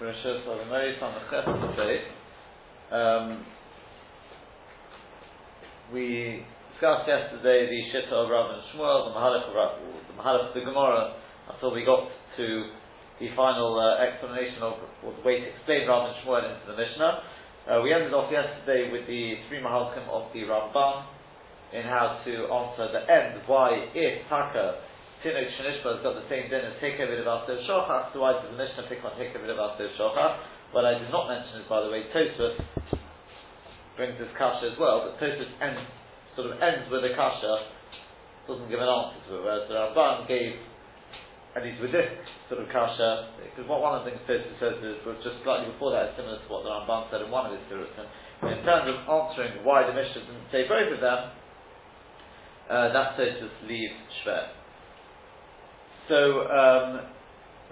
[0.00, 0.06] On
[1.76, 1.98] the.
[2.96, 3.44] Um,
[5.92, 6.42] we
[6.72, 9.76] discussed yesterday the Shitta of Rav and Shmuel, the Mahalach of Rav,
[10.08, 11.20] the Mahalach of the Gemara,
[11.52, 12.08] until we got
[12.38, 12.70] to
[13.20, 16.78] the final uh, explanation of, or the way to explain Rav and Shmuel into the
[16.80, 17.20] Mishnah.
[17.68, 21.04] Uh, we ended off yesterday with the three Mahalchim of the Ramban
[21.74, 24.80] in how to answer the end, why if Taka
[25.20, 28.48] Tinuk Shanishba has got the same din as Hekavid of Aser Shochach, so why does
[28.48, 30.72] the Mishnah pick on Hekavid of Aser Shochach?
[30.72, 32.56] What I did not mention is, by the way, Tosfos
[34.00, 35.84] brings this kasha as well, but Tosfos ends,
[36.32, 37.68] sort of ends with a kasha,
[38.48, 40.56] doesn't give an answer to it, whereas the Ramban gave,
[41.52, 42.08] at least with this
[42.48, 45.68] sort of kasha, because what one of the things Tosfos says is, was just slightly
[45.68, 48.08] before that, similar to what the Ramban said in one of his Sirutim,
[48.56, 51.20] in terms of answering why the Mishnah didn't say both of them,
[52.72, 54.59] uh, that Tosfos leaves Shver.
[56.10, 57.06] So um,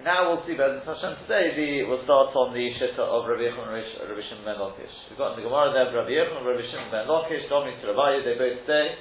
[0.06, 1.58] now we'll see Bezin Hashem today.
[1.58, 4.94] The, we'll start on the Shitta of Rabbi Yechon and Rabbi Shimon ben Lakish.
[5.10, 7.90] We've got in the Gemara there Rabbi Yechon and Rabbi Shimon ben Lakish, Domini to
[7.90, 8.94] Rabbi, they both say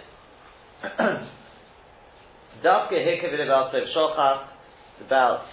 [2.66, 5.46] Dafke Hikevid about Sev Shochat, about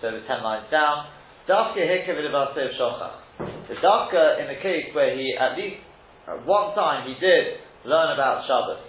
[0.00, 1.04] so the ten lines down.
[1.44, 3.44] Dafke Hikevid about Sev Shochat.
[3.68, 5.84] The Dafka in the case where he at least
[6.24, 8.80] at one time he did learn about Shabbos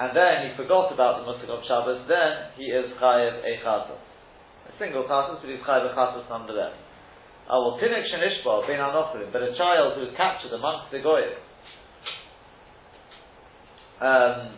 [0.00, 3.52] and then he forgot about the Musik of Shabbos, then he is Chayev a.
[3.60, 6.72] A single Chatos, but he's Chayev a Chatos nonetheless.
[7.52, 11.36] will Tinik Shenishba, Ben Anochrim, but a child who is captured amongst the Goyim,
[14.00, 14.56] um,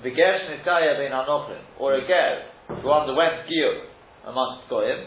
[0.00, 2.48] the Ger Shnitkaya Ben Anochrim, or a Ger
[2.80, 3.84] who underwent Giyur
[4.24, 5.04] amongst Goyim,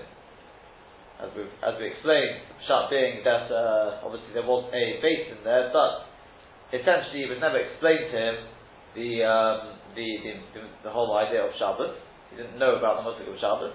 [1.17, 5.44] as we as we explained, Pshat being that uh, obviously there was a base in
[5.44, 6.05] there, but
[6.77, 8.35] essentially it was never explained to him
[8.95, 10.08] the, um, the,
[10.53, 11.97] the, the, whole idea of Shabbos.
[12.30, 13.73] He didn't know about the Musik of Shabbos.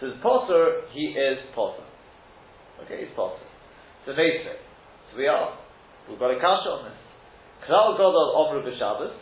[0.00, 1.84] So the Potter, he is Potter.
[2.84, 3.44] Okay, he's Potter.
[4.04, 4.60] So Meisvei.
[5.12, 5.56] So we are.
[6.08, 6.98] We've got a kasha on this.
[7.64, 9.16] Klal Godol Omru B'Shabbos.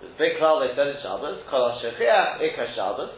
[0.00, 1.44] There's big klal they said in Shabbos.
[1.52, 3.12] Kol HaShechiach Ikha Shabbos.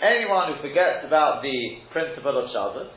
[0.00, 2.88] Anyone who forgets about the principle of Shabbos.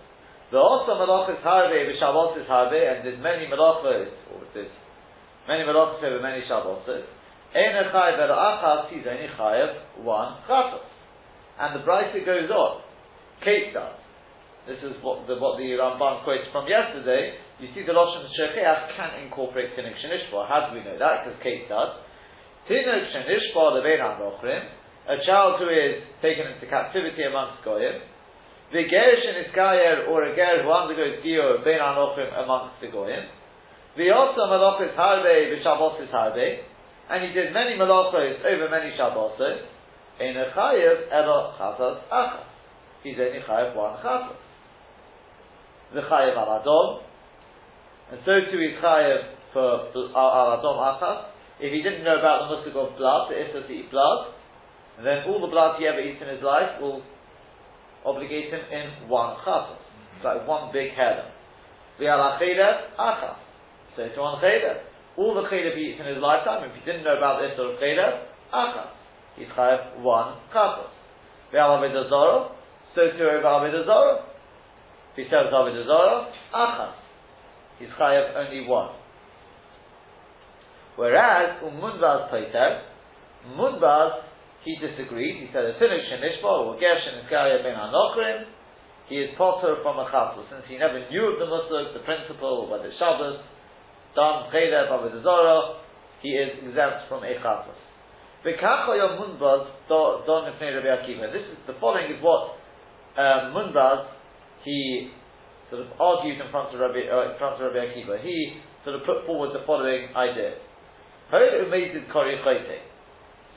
[0.51, 4.71] The also Malachis Harbe B'Shabbos is Harbe and did many Malachos, or did
[5.47, 6.85] many Malachos over many Shabbos.
[7.55, 10.91] Ein chayev el achas, he's only chayev one chatos.
[11.57, 12.81] And the Brisa goes on.
[13.39, 13.95] Kate does.
[14.67, 17.39] This is what the, what the Ramban quotes from yesterday.
[17.63, 20.49] You see the Lashon Shechiach can incorporate Tinuk Shenishba.
[20.51, 21.23] How do we know that?
[21.23, 21.95] Because Kate does.
[22.67, 24.67] Tinuk Shenishba levein Anochrim,
[25.07, 28.03] a child who is taken into captivity amongst Goyim.
[28.73, 33.23] The Ger Sheniskayer, or a Ger who undergoes Giyur, bein Anochrim amongst the Goyim.
[33.95, 36.74] The also Malachis Harbe, Vishabos is Harbe
[37.09, 39.61] and he did many malachos over many Shabbosos,
[40.19, 42.45] in a chayev elo chatas achas.
[43.03, 44.37] He's only chayev one chatas.
[45.93, 47.01] The chayev al adom,
[48.11, 49.21] and so too is chayev
[49.53, 51.25] for al uh, adom achas.
[51.59, 54.33] If he didn't know about the musik of blood, the issa to eat blood,
[55.03, 57.03] then all the blood he ever eats in his life will
[58.03, 59.77] obligate him in one chatas.
[60.15, 61.29] It's like one big header.
[61.99, 63.35] The al achas.
[63.95, 64.81] So it's one cheder
[65.17, 67.71] all the chaylev he eats in his lifetime, if he didn't know about this sort
[67.73, 68.91] of chaylev, achas.
[69.35, 70.91] He's chayav one chatos.
[71.53, 72.51] Ve'al avedazoro,
[72.95, 74.23] so too over avedazoro.
[75.15, 76.93] If he serves avedazoro, achas.
[77.79, 78.95] He's chayav only one.
[80.95, 82.81] Whereas, umunvaz paiter,
[83.55, 84.23] munvaz,
[84.63, 85.41] he disagreed.
[85.41, 88.45] He said, a tinuk shenishba, or gershin iskaya ben anokrim,
[89.07, 90.49] he is potter from a chatos.
[90.49, 93.39] Since he never knew of the musuk, the principle, whether Shabbos,
[94.15, 95.79] Dam Cheda Bavidazora,
[96.21, 97.75] he is exempt from Echatos.
[98.45, 101.31] V'kachoyom Munbaz Don Nefnei Rabbi Akiva.
[101.31, 102.55] This is, the following is what
[103.17, 104.07] um, Munbaz,
[104.63, 105.11] he
[105.69, 108.21] sort of argued in front of Rabbi, uh, in front of Rabbi Akiva.
[108.23, 110.55] He sort of put forward the following idea.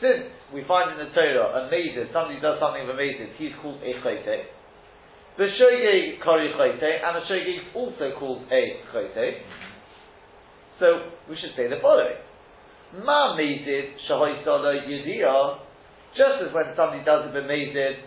[0.01, 0.25] Since
[0.55, 4.45] we find in the Torah amazing, somebody does something of amazing, he's called a chayte.
[5.37, 9.43] The shogeg kari chayte, and the shogeg is also called a chayte.
[10.79, 12.19] So we should say the following.
[13.05, 15.59] Ma mezid shahoisolo yediyah,
[16.17, 18.01] just as when somebody does a bemezid,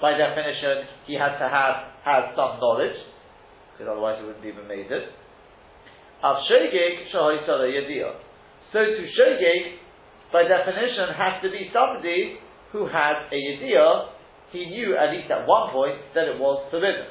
[0.00, 2.96] by definition, he has to have, have some knowledge,
[3.72, 5.10] because otherwise he wouldn't be bemezid.
[6.22, 8.14] Av shogeg shahoisolo yediyah.
[8.72, 9.76] So to shogeg,
[10.32, 12.38] by definition, has to be somebody
[12.72, 14.08] who had a yediyah,
[14.52, 17.06] he knew at least at one point that it was forbidden.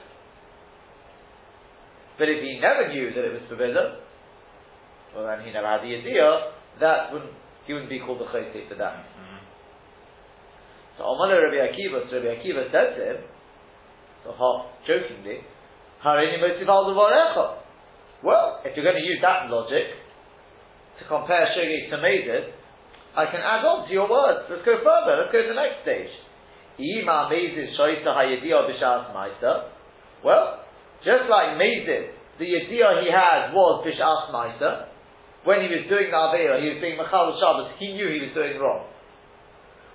[2.17, 4.02] But if he never knew that it was forbidden,
[5.15, 7.31] well then he never had the idea, that wouldn't,
[7.65, 9.05] he wouldn't be called the chayte for that.
[9.05, 9.41] Mm-hmm.
[10.97, 13.19] So Omar Rabbi Akiva, so Rabbi Akiva said to him,
[14.23, 15.41] so half jokingly,
[16.03, 16.91] Harini motiv al
[18.23, 19.87] Well, if you're going to use that logic
[20.99, 22.51] to compare shogeg to mezid,
[23.15, 24.47] I can add on to your words.
[24.49, 25.21] Let's go further.
[25.21, 26.11] Let's go to the next stage.
[26.79, 29.69] Ima mezid shoyta hayedio b'shas ma'isa.
[30.23, 30.65] Well,
[31.03, 34.92] just like mezid, the yedia he had was b'shas ma'isa.
[35.43, 38.33] When he was doing the Aveira, he was being Machal Shabbos, he knew he was
[38.33, 38.87] doing wrong.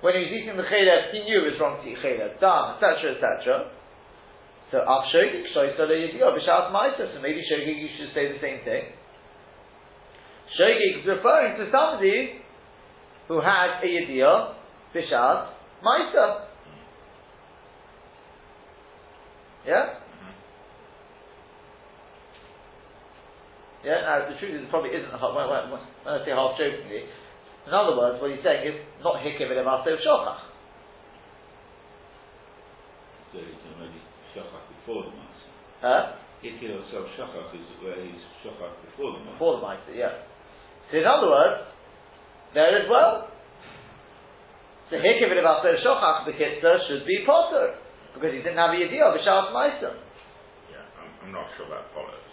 [0.05, 2.77] When he was eating the Chaylev, he knew it was wrong to eat Chaylev, done,
[2.77, 3.73] etc., etc.
[4.71, 8.39] So, Av Shogig, Shoysa Le Yediyah, B'Shas Maisa, so maybe Shogig, you should say the
[8.45, 8.93] same thing.
[10.61, 12.45] Shogig is referring to somebody
[13.27, 14.55] who had a Yediyah,
[14.95, 15.49] B'Shas
[15.83, 16.45] Maisa.
[19.67, 19.98] Yeah?
[23.89, 27.09] Yeah, now the truth is it probably isn't, when, when, when I say half jokingly,
[27.09, 30.41] in other words, what he's saying is not hikev el of shochach.
[33.33, 34.05] So he's already
[34.37, 35.49] shochach before the master.
[35.81, 36.21] Huh?
[36.45, 36.85] Hikev of
[37.17, 39.41] shochach is where he's shochach before the master.
[39.41, 40.21] Before the master, yeah.
[40.93, 41.73] So in other words,
[42.53, 43.33] there as well,
[44.93, 45.49] the hikev el
[45.81, 47.73] shochach, the kitzah, should be potter,
[48.13, 49.97] because he didn't have a yediyah of a shas meister.
[50.69, 52.28] Yeah, I'm, I'm not sure that follows.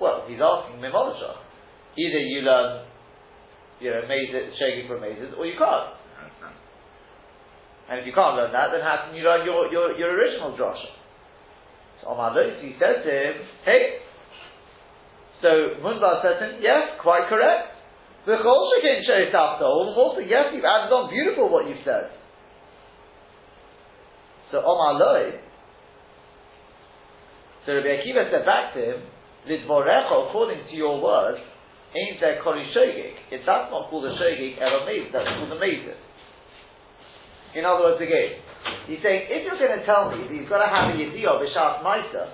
[0.00, 1.40] Well, he's asking Mimolisha.
[1.96, 2.84] Either you learn,
[3.80, 5.96] you know, mazes, shaking from mazes, or you can't.
[7.88, 10.58] And if you can't learn that, then how can you learn your, your, your original
[10.58, 10.90] drasha?
[12.02, 13.34] So Omar he said to him,
[13.64, 14.02] hey,
[15.40, 15.48] so
[15.80, 17.76] Munbaz said to him, yes, quite correct.
[18.26, 22.10] The Cholshakin Shay All also, yes, you've added on beautiful what you've said.
[24.50, 25.38] So Omar Loi,
[27.64, 29.02] so Rabbi Akiva said back to him,
[29.46, 31.38] Lidvorecha, according to your word,
[31.94, 33.14] ain't there kori shogig.
[33.30, 35.98] If that's not called a shogig, ever made, that's called a mezid.
[37.54, 38.42] In other words, again,
[38.90, 41.40] he's saying, if you're going to tell me that he's got to have a yediyah
[41.40, 42.24] b'shas ma'isa,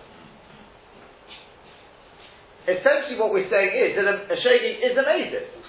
[2.66, 5.62] essentially what we're saying is that a, a shogig is a mezid.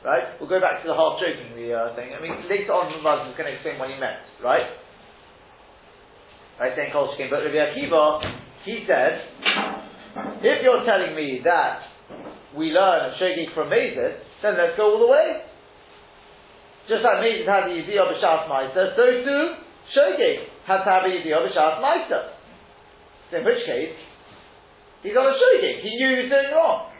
[0.00, 0.40] Right?
[0.40, 2.16] We'll go back to the half jokingly uh, thing.
[2.16, 4.64] I mean, later on, Maz is going to explain what he meant, right?
[6.56, 8.20] Right, saying Kol but Rabbi Akiva,
[8.64, 9.20] he said,
[10.42, 11.86] if you're telling me that
[12.56, 15.46] we learn Shogig from Mazid, then let's go all the way.
[16.88, 19.44] Just like Mazid had the Yidiyah B'Shas Meister, so too
[19.94, 22.34] Shogig has to have a Yidiyah B'Shas Meister.
[23.30, 23.94] So in which case,
[25.06, 25.82] he's on a Shogig.
[25.86, 26.90] He knew he was doing wrong.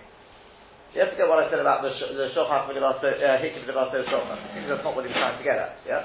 [0.94, 3.66] You have to get what I said about the the Shochach V'Levasto, uh, Hikim.
[3.66, 6.02] I think that's not what he was trying to get at, yeah?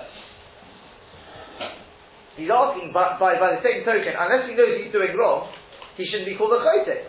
[2.36, 5.48] He's asking by, by, by the same token, unless he knows he's doing wrong,
[5.96, 7.08] he shouldn't be called a chotek.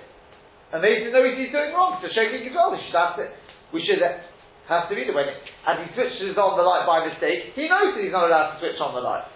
[0.72, 1.98] And they didn't know he's doing wrong.
[2.02, 3.30] So shaking his we should have to,
[3.70, 4.18] we should uh,
[4.66, 7.94] have to be the it, and he switches on the light by mistake, he knows
[7.94, 9.26] that he's not allowed to switch on the light.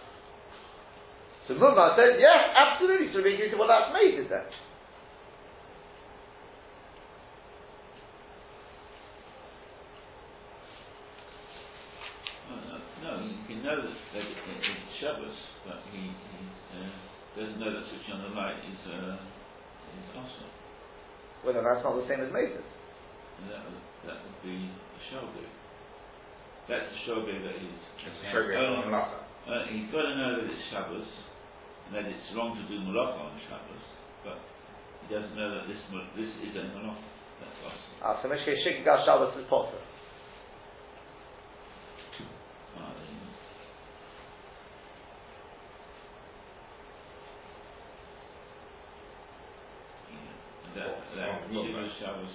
[1.47, 4.51] So Mumma says, yes, absolutely, so we can well that's made, is that?
[13.03, 13.17] No,
[13.49, 16.39] he knows that it's Shabbos, but he, he
[16.75, 16.91] uh,
[17.39, 20.51] doesn't know that switching on the light is, uh, is awesome.
[21.45, 22.61] Well, then that's not the same as Moses.
[23.49, 25.49] That would, that would be a shogeg.
[26.69, 27.81] That's a shogeg that is.
[28.05, 31.09] It's a shogeg uh, He's got to know that it's Shabbos,
[31.89, 33.85] and that it's wrong to do malacha on Shabbos,
[34.21, 34.39] but
[35.01, 35.81] he doesn't know that this
[36.13, 37.09] this is a malacha.
[37.41, 38.05] That's awesome.
[38.05, 39.81] Ah, so Shabbos is potter.
[51.81, 52.35] Shabbos, Shabbos,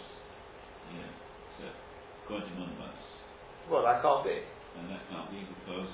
[0.92, 1.08] yeah,
[1.56, 1.64] so
[2.26, 3.00] according to Munbas.
[3.72, 4.38] Well, that can't be.
[4.78, 5.90] And that can't be because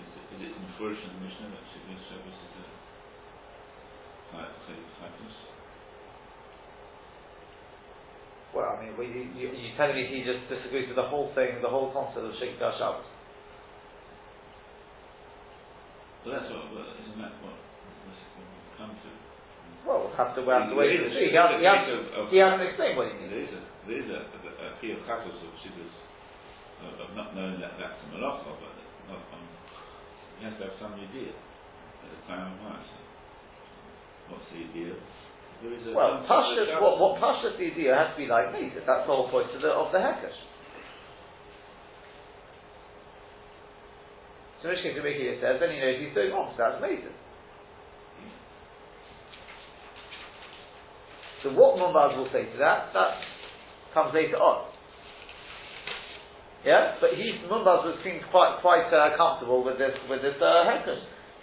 [0.00, 2.64] is it, is it in Furish and the Mishnah that Shabbos Shabbos is a
[4.96, 5.36] Chayfus?
[8.56, 11.28] Well, I mean, well, you, you, you telling me he just disagrees with the whole
[11.36, 13.04] thing, the whole concept of Shikha Shabbos?
[16.24, 19.10] Well, that's what, well, isn't that what we've come to?
[19.84, 21.28] Well, we'll have to, we'll have to wait and see.
[21.28, 21.84] He, has, he, has,
[22.32, 23.30] he hasn't explained what he means.
[23.36, 25.36] There is a, there is a, a, a key of chatos
[26.84, 28.74] of of not knowing that that's a malacha, but
[29.08, 29.46] not, um,
[30.38, 32.88] he has to have some idea at the time of Mars.
[34.28, 34.94] What's the idea?
[35.94, 38.68] well, Pashas, what, what Pashas the idea has to be like me.
[38.74, 40.36] That's the whole point of the, of the Hekesh.
[44.62, 47.14] So Mishkin Kamiki says, then he knows he's doing wrong, so that's amazing.
[51.42, 53.22] So what Mumbaz will say to that, that
[53.94, 54.72] comes later on.
[56.66, 60.66] Yeah, but he Mumbaz seems quite quite uh, comfortable with this with this uh,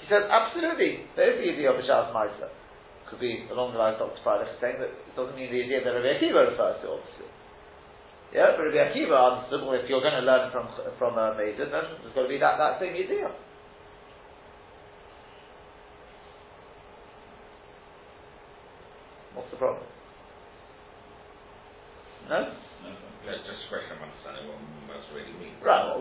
[0.04, 2.52] He says absolutely there is the idea of a Shas Meiser.
[3.08, 4.20] could be along the lines Dr.
[4.20, 7.32] Freilich is saying that it doesn't mean the idea that Rabbi Akiva refers to, obviously.
[8.36, 10.68] Yeah, but Rabbi Akiva understood, if you're going to learn from
[11.00, 13.32] from a uh, then there's to be that, that same idea.
[19.40, 19.88] What's the problem?
[22.28, 22.40] No?
[23.24, 25.56] No, just a question of understanding what Mumbas really means.
[25.64, 25.96] Right,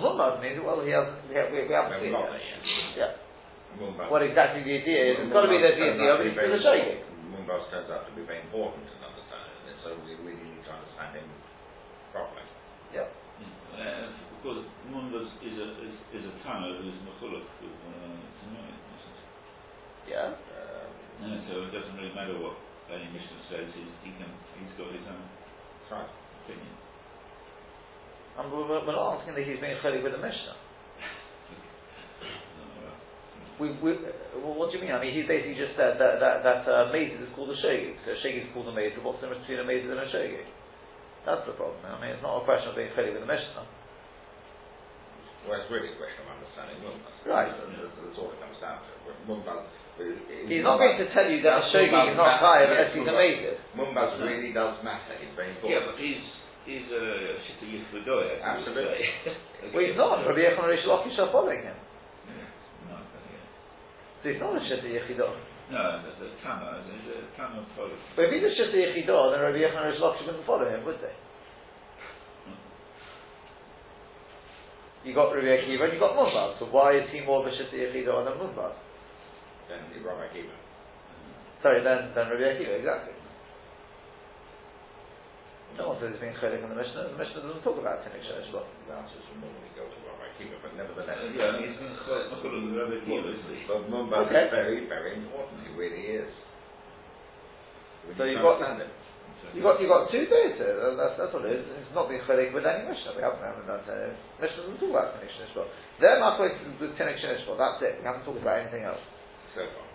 [0.00, 2.96] what means, well, he has, we, have, we, we haven't seen it.
[2.96, 3.12] Yeah.
[3.78, 4.10] Mumbas.
[4.10, 6.62] What exactly the idea is, it's got to be the idea, but it's going to
[6.64, 7.06] show you.
[7.30, 10.72] Mumbas turns out to be very important in understanding it, so we really need to
[10.74, 11.28] understand him
[12.10, 12.46] properly.
[12.90, 13.06] Yeah.
[13.76, 18.74] Uh, because Mumbas is a, is, is a Tana who's Mechuluk with uh, Tanoi,
[20.08, 20.34] Yeah.
[20.34, 20.88] Um,
[21.20, 22.56] yeah, so it doesn't really matter what
[22.90, 25.22] any Mishnah says, he's, he can, he's got his own
[25.94, 26.10] right.
[26.42, 26.74] opinion.
[28.38, 30.58] And we're, we're not asking that he's being chilly with the Mishnah.
[33.60, 33.92] we, we,
[34.40, 34.96] well, what do you mean?
[34.96, 38.00] I mean, he basically just said that that, that uh, is called a shogig.
[38.08, 38.96] So a shogig is called a maze.
[39.04, 40.48] What's the difference between a maze and a shogig?
[41.28, 41.76] That's the problem.
[41.84, 43.68] I mean, it's not a question of being chilly with the Mishnah.
[45.44, 47.16] Well, it's really a question of understanding Mumbas.
[47.28, 47.52] Right.
[47.52, 48.92] That's, all it comes down to.
[49.28, 49.68] Mumbas
[50.48, 53.60] He's not going to tell you that a shogi is not chayav unless he's amazing.
[53.76, 55.20] Mumbas really does matter.
[55.20, 55.76] He's very important.
[55.76, 56.24] Yeah, but he's
[56.66, 57.04] he's a
[57.44, 58.42] shita yifudoy.
[58.42, 59.04] Absolutely.
[59.74, 60.26] well, he's not.
[60.26, 61.76] Rabbi Yechon Rish Lakish are following him.
[62.88, 62.96] No,
[64.22, 65.32] so he's not a shita yichidah.
[65.70, 67.94] No, there's a Tana, there's a Tana follow.
[68.16, 71.00] But if he's a shita yichidah, then Rabbi Yechon Rish Lakish wouldn't follow him, would
[71.00, 71.14] they?
[75.04, 76.58] You got Rabbi Akiva and you got Mumbaz.
[76.58, 78.76] So why is he more of a shita yichidah than Mumbaz?
[79.70, 80.56] than Rabbi Akiva.
[81.62, 83.14] Sorry, then, then Rabbi Akiva, exactly.
[85.78, 87.14] No one says he's being chaylik in the Mishnah.
[87.14, 88.66] The Mishnah doesn't talk about Tinik Shenish Lo.
[88.90, 91.18] The answers will normally go to Rabbi Akiva, but nevertheless.
[91.30, 93.58] Yeah, he's been chaylik Rabbi Akiva, isn't he?
[93.70, 94.46] But Mumbaz okay.
[94.46, 95.62] is very, very important.
[95.62, 96.30] He really is.
[98.08, 98.58] We so you've got,
[99.52, 100.74] you got you got two days here.
[100.96, 101.64] That's, that's what it is.
[101.68, 103.14] It's not being chaylik with any Mishnah.
[103.16, 105.64] We haven't, haven't done uh, Mishnah doesn't talk about Tinik Shenish Lo.
[106.00, 107.54] They're not going to do Tinik Shenish Lo.
[107.60, 108.00] That's it.
[108.00, 109.00] We haven't talked about anything else
[109.54, 109.86] so far.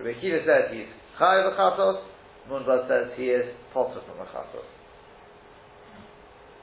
[0.00, 0.88] Rabbi Akiva says he's
[1.20, 2.00] chayav v'chatos.
[2.48, 4.64] Munbaz says he is potter from v'chatos.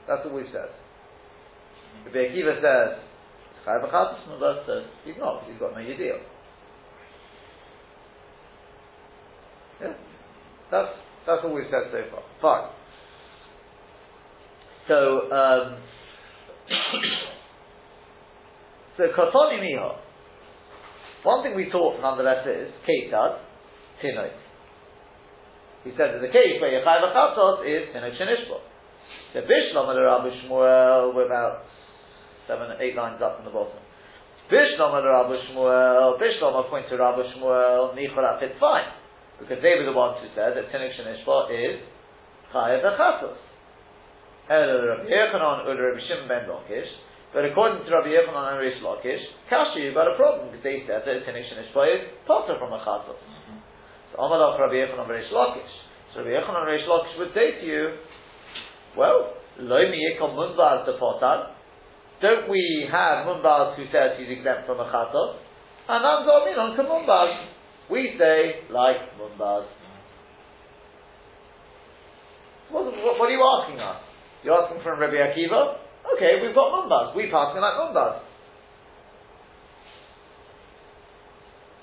[0.08, 0.70] That's what we've said.
[2.06, 2.98] Rabbi Akiva says
[3.64, 4.18] chayav v'chatos.
[4.28, 5.44] Munbaz says he's not.
[5.48, 6.18] He's got no yediyah.
[9.82, 9.94] Yeah,
[10.72, 10.88] that's
[11.24, 12.22] that's what we've said so far.
[12.42, 12.70] Fine.
[14.88, 15.76] So, um,
[18.96, 20.07] so Kotoni Miho.
[21.28, 23.44] One thing we taught nonetheless is, Keitad,
[24.00, 24.32] Tinot.
[25.84, 28.56] He said that the case where Yechai Vachatos is Tinot Shenishbo.
[29.36, 31.68] The Bishlom and Rabbi Shmuel, we're about
[32.48, 33.76] seven, eight lines up from the bottom.
[34.48, 38.88] Bishlom and Rabbi Shmuel, Bishlom according to Rabbi Shmuel, Nichola fit fine.
[39.38, 41.84] Because they were the ones who said that Tinot Shenishbo is
[42.56, 43.36] Chai Vachatos.
[44.48, 46.88] Rabbi Yochanan or Rabbi Shimon ben Lakish.
[47.32, 49.20] But according to Rabbi Yochanan and Rish Lakish,
[49.52, 52.80] Kashi, you've got a problem because they said that Tinnik Shinishboy is potter from a
[52.80, 53.20] chatos.
[54.12, 55.72] So Amalach Rabbi Yochanan and Rish Lakish.
[56.14, 58.00] So Rabbi Yochanan and Rish Lakish would say to you,
[58.96, 61.52] well, Loimi Yekom Munbaz the potter.
[62.22, 65.36] Don't we have Munbaz who says he's exempt from a chatos?
[65.88, 67.46] And Amzor Minon Munbaz.
[67.90, 69.66] We say, like Munbaz.
[72.70, 74.00] What, what, what are you asking us?
[74.44, 75.87] You're asking from Rabbi Akiva?
[76.16, 77.14] Okay, we've got Mumbaz.
[77.16, 78.20] We pass him like Mumbaz.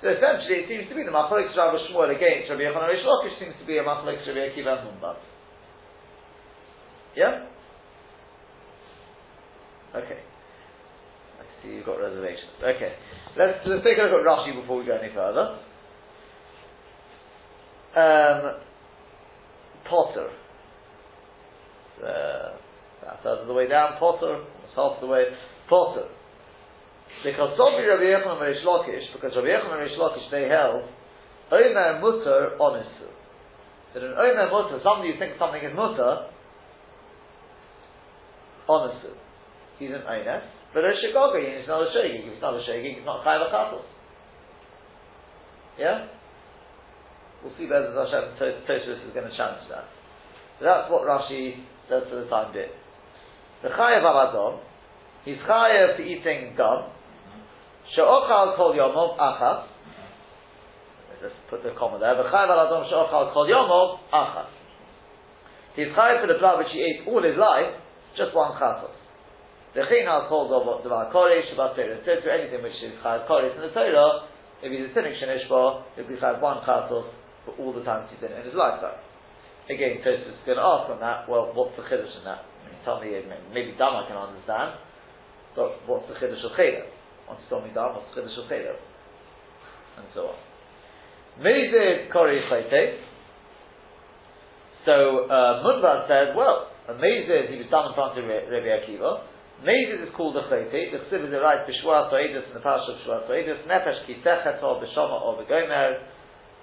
[0.02, 3.40] So essentially, it seems to be the Machalik Rabbi Shmuel against Rabbi Yochanan Rish Lakish
[3.40, 5.18] seems to be a Machalik Rabbi Akiva and Mumbaz.
[7.16, 7.46] Yeah?
[9.96, 10.20] Okay.
[11.40, 12.52] I see you've got reservations.
[12.62, 12.94] Okay.
[13.38, 15.60] Let's, let's take a look at Rashi before we go any further.
[17.96, 18.60] Um,
[19.90, 20.30] Potter
[22.04, 22.58] uh,
[23.06, 24.44] a third of the way down, Potter,
[24.76, 25.26] half the way,
[25.70, 26.10] Potter.
[27.24, 30.84] Because Sobi Rabbi Yechon and Rish Lakish, because Rabbi Yechon and Rish Lakish, they held,
[31.52, 33.10] Omer Mutter Onisu.
[33.94, 36.28] That an Omer Mutter, somebody who thinks something is Mutter,
[38.68, 39.14] Onisu.
[39.80, 40.44] He's an Oines.
[40.74, 42.28] But a Shigogah, he's not a Shagig.
[42.28, 43.86] He's not a Shagig, he's not Chayv Akatos.
[45.80, 46.08] Yeah?
[47.44, 49.86] We'll see whether Hashem Tosfos is going to challenge that.
[50.60, 52.74] So that's what Rashi that's for the time being.
[53.66, 54.62] The chayav avadom,
[55.26, 56.86] he's chayav to eating gum.
[57.96, 59.66] She'ochal kol yomov achas.
[61.18, 62.14] Let's put the comma there.
[62.14, 64.54] The chayav avadom she'ochal kol yomov achas.
[65.76, 67.74] He's chayiv for the blood which he ate all his life,
[68.16, 68.94] just one chatos.
[69.74, 73.56] The chinal calls of Devar Koresh, Shabbat Torah, says to anything which is chayiv Koresh
[73.56, 74.30] in the Torah,
[74.62, 77.10] if he's a cynic shenishba, he'll be chayiv one chatos
[77.44, 79.02] for all the times he's in in his lifetime.
[79.72, 82.46] Again, Tosfos is going to ask on that, well, what's the chiddush in that?
[82.84, 83.18] Tell me,
[83.54, 84.78] maybe Dam I can understand,
[85.56, 86.86] but what's the chiddush of Cheder?
[87.28, 88.78] Once you told me Dam, what's the chiddush of Cheder?
[89.98, 90.38] And so on.
[91.42, 93.00] Mezid Kori Chayte.
[94.86, 99.26] So uh, Munbaz said, well, a he was done in front of Rabbi Akiva.
[99.64, 100.92] Mezid is called a Chayte.
[100.92, 103.66] The Chsiv is a right Bishwa Toedus in the Pasha of Bishwa Toedus.
[103.68, 106.04] Nefesh Kisechet or Bishoma or Begomer.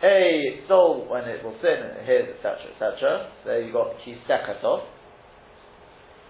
[0.04, 3.30] A soul when it will sin it hears, etc., etc.
[3.44, 4.82] There you got Kisechetov.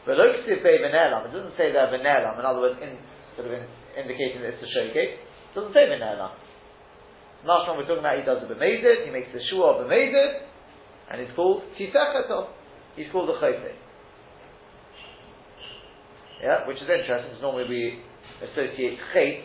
[0.04, 2.99] But Loksiv Be Benelam, it doesn't say there Benelam, in other words, in,
[3.37, 3.62] sort of in,
[3.94, 5.18] indicating that it's a shogeg.
[5.18, 6.35] It doesn't say Benelam.
[7.44, 10.42] Last one we're talking about, he does a b'mezid, he makes the shua of b'mezid,
[11.11, 12.49] and he's called tisechatov.
[12.97, 13.75] He's called a chayte.
[16.42, 18.02] Yeah, which is interesting, because normally we
[18.42, 19.42] associate chait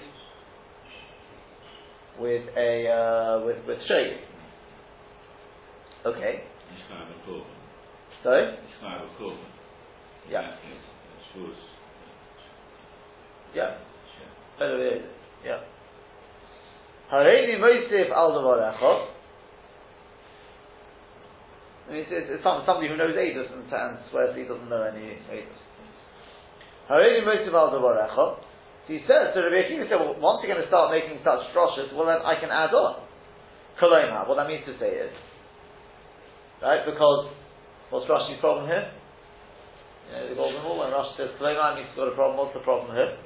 [2.19, 4.17] with a, uh, with, with shayik.
[6.05, 6.43] Okay.
[8.23, 8.57] Sorry?
[10.29, 10.51] Yeah.
[13.55, 13.77] Yeah.
[15.45, 15.59] Yeah.
[17.11, 19.07] Hareini Moisif al Devarecha.
[21.89, 25.61] It's, it's, it's somebody who knows Eidos and, and swears he doesn't know any Eidos.
[26.91, 28.43] Hareini Moisif al Devarecha.
[28.87, 31.51] So he says, so Rabbi Akiva said, well, once you're going to start making such
[31.55, 33.03] droshes, well then I can add on.
[33.79, 35.11] Koloma, what that means to say is,
[36.61, 37.29] right, because,
[37.89, 38.91] what's Rashi's problem here?
[40.07, 42.63] You know, the golden rule, when Rashi says means he's got a problem, what's the
[42.63, 43.17] problem here?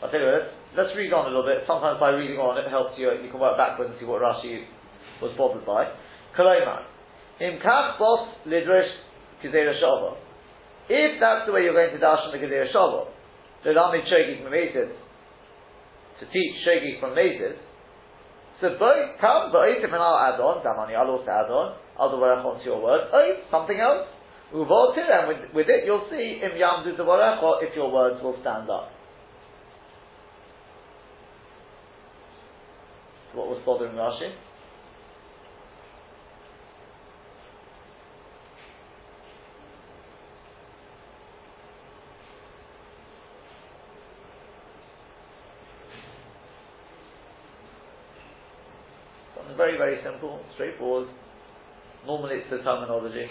[0.00, 1.66] I'll tell you what, let's, read on a little bit.
[1.66, 4.64] Sometimes by reading on, it helps you, you can work backwards and see what Rashi
[5.20, 5.90] was bothered by.
[6.38, 6.86] Kolomar.
[7.40, 8.88] Im kach bos lidrish
[9.44, 10.16] shava.
[10.88, 13.10] If that's the way you're going to dash on the gezera shava,
[13.64, 14.94] the lami shogig memezid,
[16.20, 17.56] to teach shogig from mezid,
[18.60, 22.22] so both come, but and I'll add on, damani, I'll also add on, I'll do
[22.22, 24.06] onto your word, oit, something else,
[24.52, 27.04] uvotir, and with, with it you'll see, im yamdu the
[27.62, 28.90] if your words will stand up.
[33.38, 34.34] what was bothering Rashi?
[49.36, 51.08] Something very, very simple, straightforward.
[52.06, 53.26] Normally it's the terminology.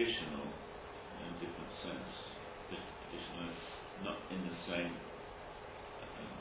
[0.00, 2.12] additional in a different sense,
[2.72, 3.52] additional,
[4.00, 4.96] not in the same.
[4.96, 6.32] Um,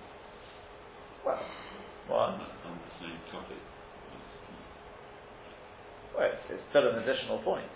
[1.27, 1.43] well,
[2.07, 2.39] what?
[2.39, 3.59] On the same topic.
[6.15, 7.67] Well, it's, it's still an additional point.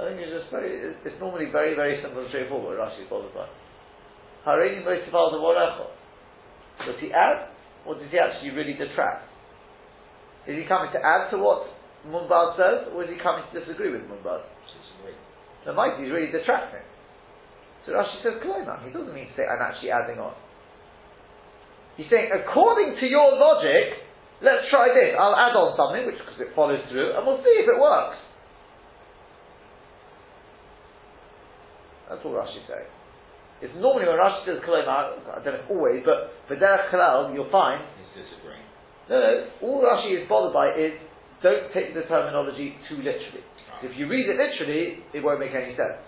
[0.00, 3.32] I think it's just very, it's normally very, very simple and straightforward, Rashi is bothered
[3.32, 3.48] by.
[4.44, 5.88] Harini Moisifal the Warecho.
[6.84, 7.48] Does he add,
[7.88, 9.24] or does he actually really detract?
[10.44, 11.72] Is he coming to add to what
[12.04, 14.04] Munbaz says, or is he coming to disagree with?
[14.04, 15.16] Disagree.
[15.64, 16.84] So Mike is really detracting.
[17.88, 18.84] So Rashi says Kalomam.
[18.84, 20.36] He doesn't mean to say I'm actually adding on.
[21.96, 24.04] He's saying, according to your logic,
[24.44, 25.16] let's try this.
[25.16, 28.20] I'll add on something, which because it follows through, and we'll see if it works.
[32.08, 32.90] That's all Rashi saying.
[33.62, 37.80] It's normally when Rashi says Kalomam, I don't know always, but for Kalal, you'll find.
[37.96, 38.62] He's disagreeing.
[39.08, 39.32] No, no.
[39.62, 40.92] All Rashi is bothered by is
[41.42, 43.44] don't take the terminology too literally.
[43.82, 46.00] If you read it literally, it won't make any sense.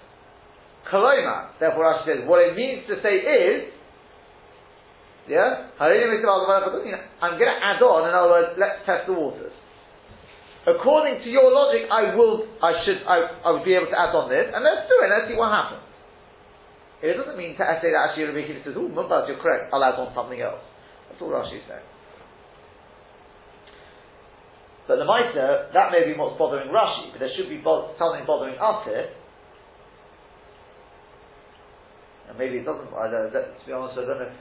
[0.92, 3.72] Koloma, therefore Rashi says, what it means to say is,
[5.28, 9.52] yeah, I'm going to add on, in other words, let's test the waters.
[10.64, 14.16] According to your logic, I will, I should, I, I would be able to add
[14.16, 15.84] on this, and let's do it, let's see what happens.
[17.02, 19.84] It doesn't mean to say that actually Rabbi Akiva says, oh, Mumbaz, you're correct, I'll
[19.84, 20.58] add on something else.
[21.08, 21.86] That's all Rashi is saying.
[24.90, 28.26] But the Maisa, that may be what's bothering Rashi, but there should be bo- something
[28.26, 29.14] bothering us here.
[32.28, 34.32] And maybe it doesn't, I don't, that, to be honest, I don't know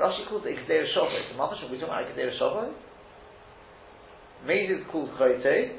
[0.00, 1.36] Rashi calls it Ikdei Shavos.
[1.36, 2.72] Mamash, are we talking about Ikdei Shavos?
[4.46, 5.76] Mezid is called Chayte.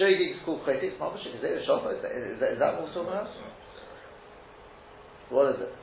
[0.00, 0.82] Shogig is called Chayte.
[0.82, 3.28] It's Mamash is, that, is that what we're talking about?
[5.30, 5.74] What is it?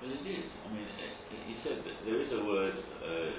[0.00, 0.50] But it is.
[0.66, 0.86] I mean,
[1.48, 2.74] you said that there is a word.
[3.04, 3.32] Uh,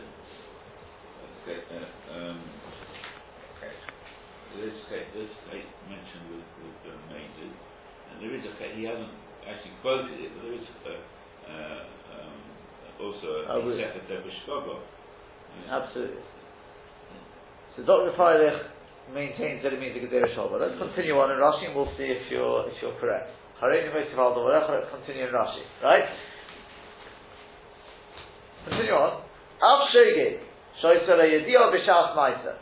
[1.71, 2.41] uh, um,
[4.55, 4.73] this
[5.13, 5.35] there's
[5.87, 6.99] mentioned with, with uh,
[8.11, 9.15] and there is a he hasn't
[9.47, 10.95] actually quoted it, but there is a,
[11.47, 12.41] uh, um,
[12.99, 14.03] also a, a,
[14.69, 15.00] a,
[15.69, 16.23] Absolutely.
[17.75, 18.11] So Dr.
[18.19, 18.59] Freilich
[19.13, 20.59] maintains that it means a Gezerah Shava.
[20.59, 23.31] Let's continue on in Rashi and we'll see if you're, if you're correct.
[23.61, 25.63] Let's continue in Rashi.
[25.83, 26.03] Right?
[28.67, 29.23] Continue on.
[29.61, 30.41] Av Shegeg,
[30.81, 32.57] Shoisele Yedio B'Shas Maisa.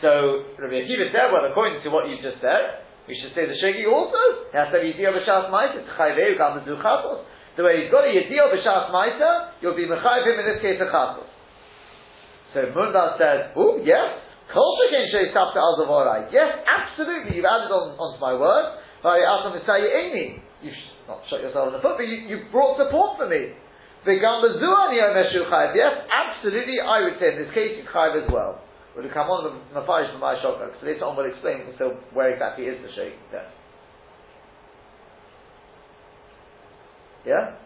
[0.00, 3.56] So, Rabbi Akiva said, well, according to what you just said, we should say the
[3.56, 4.48] Shegeg also.
[4.52, 5.80] He has to have Yedio B'Shas Maisa.
[7.56, 10.80] The way he's got a Yedio B'Shas Maisa, you'll be Mechayv him in this case
[10.80, 11.28] a Chatos.
[12.54, 14.22] So Munbaz says, oh, yes,
[14.54, 16.30] Kol Shekin Shei Sapta Al Zavorai.
[16.30, 18.78] Yes, absolutely, you've added on onto my word.
[20.62, 23.52] You've not shot yourself in the foot, but you, you brought support for me.
[24.06, 24.14] The.
[25.74, 28.60] Yes, absolutely, I would say in this case you Chayiv as well.
[28.94, 30.78] We'll come on with Mafarish from my Shokak.
[30.80, 33.42] So later on we'll explain so where exactly is the Sheikh then.
[37.26, 37.56] Yeah?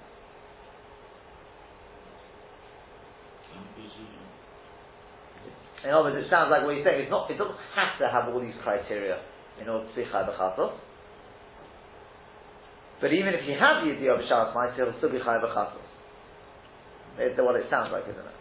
[5.85, 8.11] In other words, it sounds like what he's saying is not, it doesn't have to
[8.11, 9.23] have all these criteria
[9.61, 10.75] in order to be Chai B'chatos.
[13.01, 15.87] But even if you have the idea of Shabbos Ma'aseh, it'll still be Chai B'chatos.
[17.19, 18.39] That's what it sounds like, isn't it?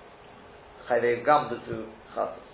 [0.89, 1.57] Chai Gam to
[2.17, 2.45] Chatos.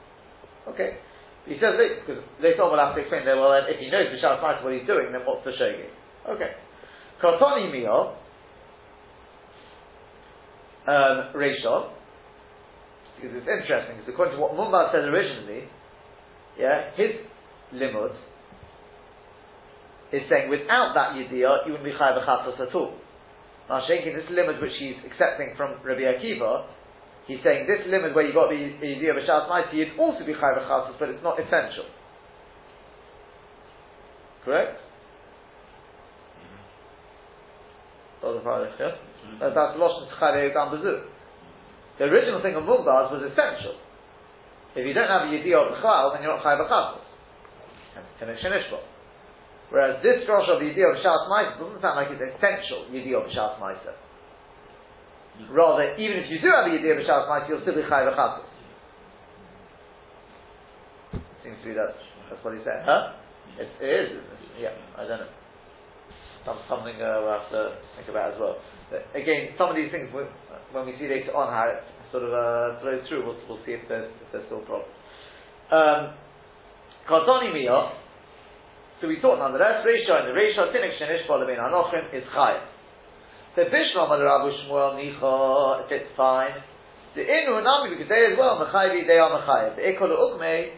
[0.68, 1.00] Okay.
[1.46, 4.12] He says this, because later on we'll have to explain that, well, if he knows
[4.12, 5.92] the B'Shabbos Ma'aseh what he's doing, then what's the Shogeg?
[6.28, 6.52] Okay.
[7.24, 8.20] Kotoni Mio,
[10.88, 11.32] um,
[13.16, 15.70] because it's interesting, because according to what Mumbaz said originally,
[16.60, 17.12] yeah, his
[17.74, 18.16] limud
[20.12, 22.94] is saying without that yediyah, you wouldn't be chayav chatos at all.
[23.70, 26.66] Now, shaking this limud which he's accepting from Rabbi Akiva,
[27.26, 30.68] he's saying this limud where you got the yediyah b'shas ma'isi, you'd also be chayav
[30.70, 31.86] chatos, but it's not essential.
[34.46, 34.78] Correct?
[38.22, 38.44] Mm-hmm.
[38.80, 38.92] Yeah?
[38.92, 39.40] Mm-hmm.
[39.40, 41.13] That's that's Lashon Tcharev Gam Bezu.
[42.00, 43.78] The original thing of Mumbaz was essential.
[44.74, 47.06] If you don't have a Yediyah of B'chal, then you're not Chai B'chatos.
[47.94, 48.82] And Tinech Shenishbo.
[49.70, 53.30] Whereas this drosh of Yediyah of B'shas Maisa doesn't sound like it's essential Yediyah of
[53.30, 53.94] B'shas Maisa.
[55.50, 58.02] Rather, even if you do have a Yediyah of B'shas Maisa, you'll still be Chai
[58.10, 58.50] B'chatos.
[61.46, 61.94] Seems to be that,
[62.30, 62.82] that's what he said.
[62.86, 63.14] Huh?
[63.60, 64.10] It, it is,
[64.58, 65.34] yeah, I don't know.
[66.46, 68.58] Some, something uh, we'll have to think about as well.
[68.90, 72.32] But again, some of these things, when we see later on how it sort of
[72.34, 74.92] uh, flows through, we'll, we'll see if there's, if there's still problems.
[75.72, 76.14] Um,
[79.04, 82.64] so we thought the Reisha and the Reisha, Tinik Shenish Polabin Anochim is Chayim.
[83.56, 86.56] The Bishlam the Rabu Shmuel Nicha, it's fine.
[87.16, 89.76] The Inu Nami, because they as well, Mechayvi, they are Mechayv.
[89.76, 90.72] The Ikol Ukmei,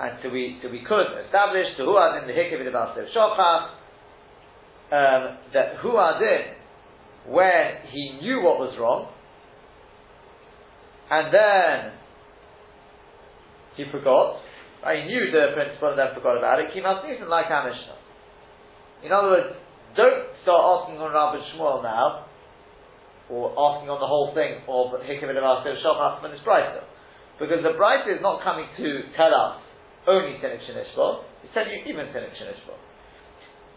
[0.00, 3.70] and so we, so we could establish in the Hikev in the Basev Shochach,
[4.90, 6.54] um, that Huadin,
[7.28, 9.12] where he knew what was wrong,
[11.10, 11.92] and then
[13.76, 14.42] he forgot.
[14.84, 16.70] I knew the principle and then forgot about it.
[16.70, 17.98] Kimas Nisan like our Mishnah.
[19.02, 19.50] In other words,
[19.96, 22.26] don't start asking on Rabbi Shmuel now,
[23.28, 26.86] or asking on the whole thing of Hikam and Avasim Shachach and Brisa.
[27.38, 29.60] Because the Brisa is not coming to tell us
[30.06, 32.78] only Tinik Shinishbo, it's telling you even Tinik Shinishbo.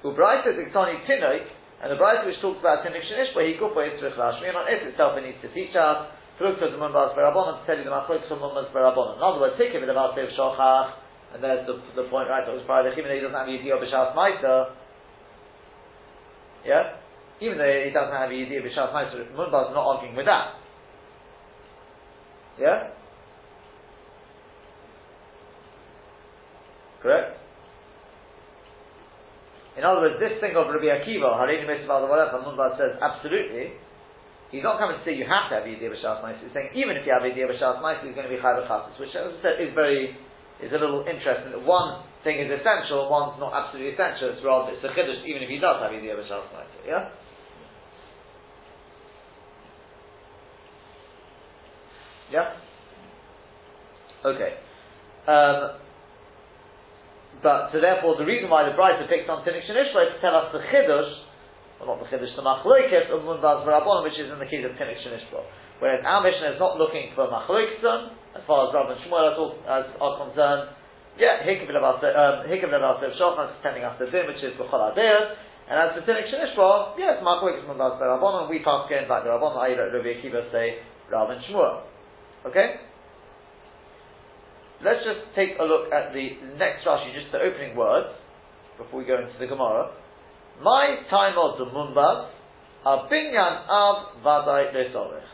[0.03, 3.79] The Brisa is Iktani Tinoik, and the Brisa which talks about Tinik Shinishbo, he kufa
[3.79, 7.59] Yitzrich Lashmi, and on it itself it needs to teach us at the Mumbas Barabonim
[7.59, 9.17] to tell you the Machlokes from Mumbas Barabonim.
[9.17, 10.93] In other words, take him in about Sev Shochach,
[11.33, 13.83] and there's the, the point, right, that was prior to him, he doesn't have Yediyah
[13.83, 14.71] B'Shas Maita.
[16.65, 16.95] Yeah?
[17.41, 20.55] Even though he doesn't have Yediyah B'Shas Maita, Mumbas not arguing with that.
[22.59, 22.89] Yeah?
[27.01, 27.37] Correct?
[29.79, 33.79] In other words, this thing of Rabbi Akiva, Mitzvah whatever, Mumbas says absolutely,
[34.51, 36.41] He's not coming to say you have to have Yediyah B'Shas Ma'is.
[36.41, 38.97] He's saying even if you have Yediyah B'Shas Ma'is, he's going to be Chayv Chatzis,
[38.97, 40.17] which, as I said, is very,
[40.57, 41.53] is a little interesting.
[41.69, 44.33] One thing is essential, one's not absolutely essential.
[44.33, 46.73] It's rather it's a chiddush, even if he does have Yediyah B'Shas Ma'is.
[46.81, 47.13] Yeah.
[52.33, 52.57] Yeah.
[54.25, 54.57] Okay.
[55.29, 55.77] Um,
[57.41, 60.35] but so therefore, the reason why the Brisa picks on Tinik Shanishla is to tell
[60.35, 61.29] us the chiddush
[61.79, 64.75] well, not the Chiddush, the Machloiket of Munbaz Barabon, which is in the case of
[64.75, 65.47] Tinik Shanishbo.
[65.79, 69.79] Whereas our mission is not looking for Machloiketon, as far as Rav and Shmuel are,
[69.79, 70.75] as are concerned.
[71.15, 75.35] Yeah, Hikav Levasev um, Shochan is telling us the din, which is B'chol Adeh,
[75.71, 79.31] And as for Tinik Shinishba, yes, Markwik is Munbaz Rabbanon, we pass again like the
[79.31, 81.87] Rabbanon, I Rabbi Akiva say, Rav and Shmuel.
[82.45, 82.75] Okay?
[84.83, 88.15] Let's just take a look at the next Rashi, just the opening words,
[88.77, 89.91] before we go into the Gemara.
[90.63, 92.29] My time of the Munbaz,
[92.85, 95.27] a binyan av vadai lesorech.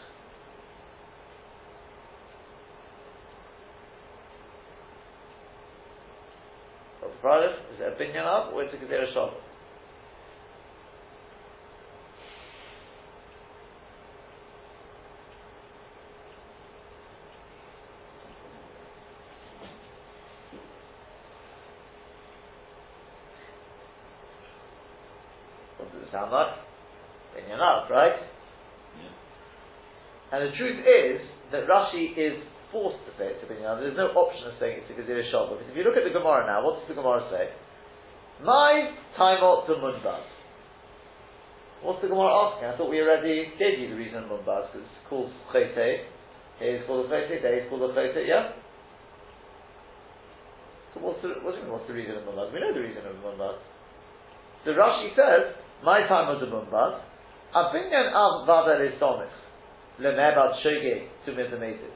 [7.26, 9.34] Is it a binyan av or is it a shavah?
[26.16, 26.56] Sound like?
[27.36, 27.60] Binyan
[27.92, 28.16] right?
[28.16, 29.12] Yeah.
[30.32, 31.20] And the truth is
[31.52, 32.40] that Rashi is
[32.72, 35.60] forced to say it's a binyan There's no option of saying it's a Gezerah Shava.
[35.60, 37.52] Because if you look at the Gemara now, what does the Gemara say?
[38.40, 40.24] My Taimot the Munbaz.
[41.84, 42.72] What's the Gemara asking?
[42.72, 46.08] I thought we already gave you the reason of Munbaz, because it's called Chayte.
[46.64, 48.56] Here it's called a Chayte, there it's called a Chayte, yeah?
[50.96, 52.56] So what's the, what's the, what's the reason of Munbaz?
[52.56, 53.60] We know the reason of Munbaz.
[54.64, 57.02] So Rashi says, my time was a Mumbaz,
[57.56, 59.32] Abinyan Av Vada Lisomich,
[60.00, 61.92] Lemebad Shoge to Mizameted.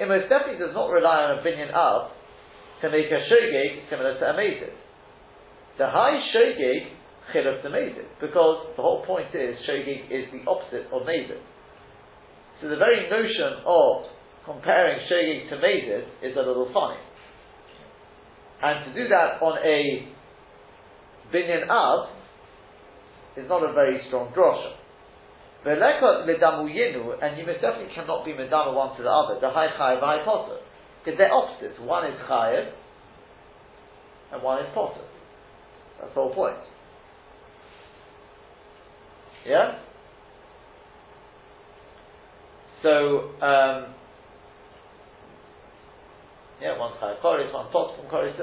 [0.00, 2.10] It most definitely does not rely on a binyan Av
[2.80, 4.72] to make a Shoge similar to a.
[5.76, 6.96] The high Shoge
[7.32, 7.68] Chiluf to
[8.20, 11.40] because the whole point is Shoge is the opposite of Mazid.
[12.60, 14.04] So the very notion of
[14.44, 17.00] comparing Shoge to Mazid is a little funny.
[18.62, 20.08] And to do that on a
[21.32, 22.08] binyan Av
[23.40, 24.76] is not a very strong drosha.
[25.64, 29.40] Velekot medamuyinu, and you most definitely cannot be medama one to the other.
[29.40, 30.56] The high chayiv, high potter,
[31.04, 31.78] because they're opposites.
[31.80, 32.72] One is chayiv,
[34.32, 35.04] and one is potter.
[36.00, 36.56] That's the whole point.
[39.46, 39.78] Yeah.
[42.82, 43.94] So, um,
[46.62, 48.36] yeah, one chayiv koris, one potter from koris.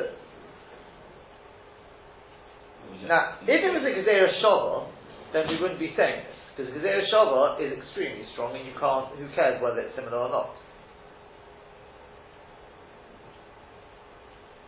[3.07, 4.91] Now, if it was a Gezerah Shava,
[5.33, 6.39] then we wouldn't be saying this.
[6.55, 10.29] Because Gezerah Shava is extremely strong and you can't, who cares whether it's similar or
[10.29, 10.49] not?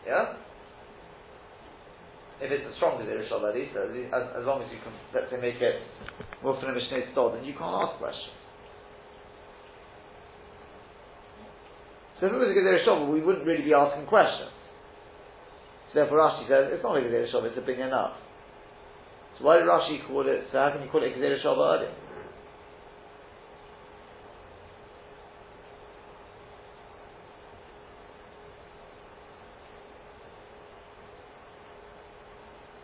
[0.06, 0.38] Yeah?
[2.40, 5.28] If it's a strong Gezerah Shava, at least, as, as long as you can, let's
[5.32, 5.82] say, make it
[6.44, 8.36] Mufin Mishneh Stod, then you can't ask questions.
[12.20, 14.52] So if it was a Gezerah Shava, we wouldn't really be asking questions.
[15.90, 18.14] So therefore Rashi says it's not a Gezerah Shava, it's a binyan enough.
[19.38, 21.82] So why did Rashi call it, so how can you call it a Gezerah Shava
[21.82, 21.94] earlier?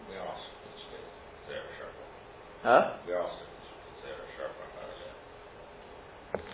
[0.09, 0.81] We asked it's
[1.45, 2.03] Gezerah Shava.
[2.65, 2.97] Huh?
[3.05, 3.69] We asked if it's
[4.01, 5.13] Gezerah Shava earlier.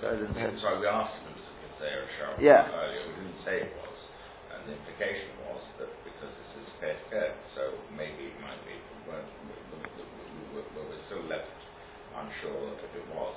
[0.02, 0.52] Sorry, didn't hear.
[0.52, 2.68] We asked if it was a Gezerah Shava Yeah.
[2.76, 3.08] earlier.
[3.08, 4.00] We didn't say it was.
[4.52, 5.51] And the implication was
[6.82, 8.74] so maybe it might be,
[9.06, 11.46] we were still left
[12.18, 13.36] unsure if it was.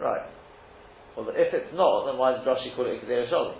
[0.00, 0.26] Right.
[1.16, 3.54] Well, if it's not, then why does Rashi call it a Gezerah Shava?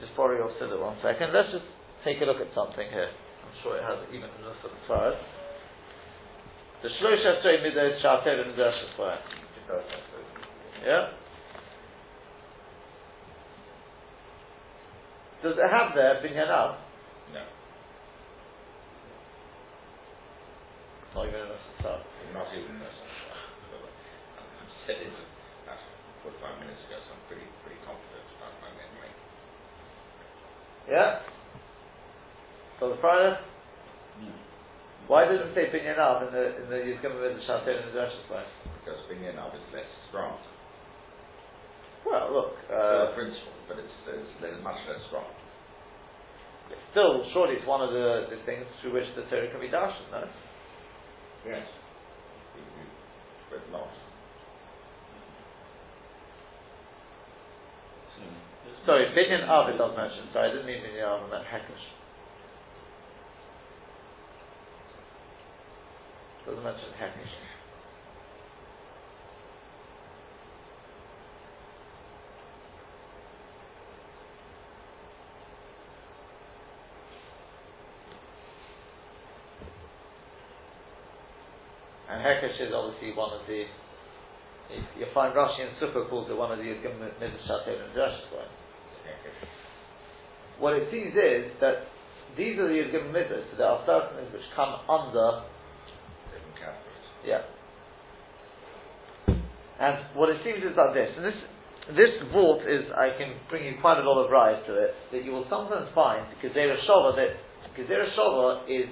[0.00, 1.32] Just borrow your siddur one second.
[1.32, 1.64] Let's just
[2.04, 3.08] take a look at something here.
[3.08, 4.52] I'm sure it has even in the
[4.88, 5.16] side.
[6.82, 8.92] The Shlosh Esrei Midah Shater and Nidashas
[10.82, 11.14] Yeah?
[15.42, 16.78] Does it have there binyan av?
[17.34, 17.42] No.
[21.14, 21.98] Not even in the Sasar.
[22.34, 22.98] Not even this.
[24.38, 24.42] I
[24.86, 25.14] said it
[25.66, 25.82] that's
[26.26, 29.12] 45 minutes ago, so I'm pretty, pretty confident about my memory.
[30.90, 31.22] Yeah?
[32.78, 33.38] So the Friday?
[35.06, 37.90] Why does it say binyan av in the in the Yizgim with the Shater and
[37.90, 38.26] Nidashas
[38.82, 40.38] Because binyan av is less strong.
[42.06, 45.26] Well, look, Still uh, a principle, but it's, it's, it's much less strong.
[46.90, 50.02] still, surely it's one of the, the things through which the Torah can be dashed,
[50.10, 50.26] no?
[51.46, 51.66] Yes.
[52.54, 52.92] We- we-
[53.50, 53.88] But not.
[58.86, 60.26] Sorry, binyan av it does mention.
[60.32, 61.86] Sorry, I didn't mean binyan av, I meant hekesh.
[66.46, 67.51] Doesn't mention hekesh.
[82.22, 83.66] Hekesh is obviously one of the.
[84.96, 88.30] You find Rashi and Sukkah calls it one of the Yizgim Midrash Shater and Drashas.
[88.32, 89.18] Okay.
[90.58, 91.92] What it seems is that
[92.36, 95.44] these are the given mitzvahs, so there are certain things which come under,
[97.26, 97.42] yeah.
[99.80, 101.38] And what it seems is like this, and this
[101.92, 105.24] this vault is, I can bring you quite a lot of rise to it, that
[105.24, 107.34] you will sometimes find Gezerah Shova, that
[107.76, 108.88] Gezerah Shova is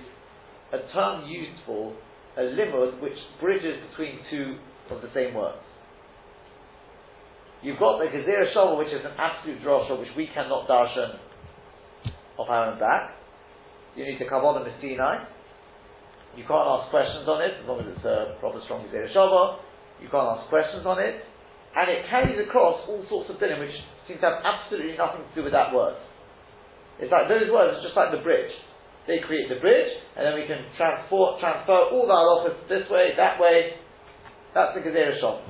[0.75, 1.95] a term used for
[2.37, 4.59] a limud which bridges between two
[4.91, 5.59] of the same words.
[7.63, 11.19] You've got the Gezerah Shava, which is an absolute drosha, which we cannot darshan
[12.39, 13.13] of our own back.
[13.97, 15.25] You need to come on the Sinai.
[16.37, 19.59] You can't ask questions on it, as long as it's a proper strong Gezerah Shava.
[20.01, 21.21] You can't ask questions on it
[21.77, 23.77] and it carries across all sorts of dinim which
[24.09, 25.95] seem to have absolutely nothing to do with that word.
[26.99, 28.51] It's like those words are just like the bridge.
[29.07, 33.17] They create the bridge, and then we can transfer, transfer all the halachas this way,
[33.17, 33.81] that way.
[34.53, 35.41] That's the Gezerah Shov.